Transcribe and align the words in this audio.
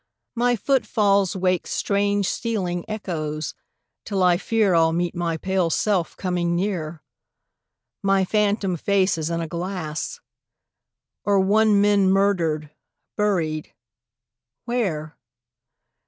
My 0.33 0.55
footfalls 0.55 1.35
wake 1.35 1.67
Strange 1.67 2.27
stealing 2.27 2.85
echoes, 2.87 3.53
till 4.03 4.23
I 4.23 4.37
fear 4.37 4.73
I'll 4.73 4.93
meet 4.93 5.13
my 5.13 5.37
pale 5.37 5.69
self 5.69 6.17
coming 6.17 6.55
near; 6.55 7.03
My 8.01 8.25
phantom 8.25 8.77
face 8.77 9.19
as 9.19 9.29
in 9.29 9.41
a 9.41 9.47
glass; 9.47 10.19
Or 11.23 11.39
one 11.39 11.79
men 11.81 12.09
murdered, 12.09 12.71
buried 13.15 13.75
where? 14.65 15.19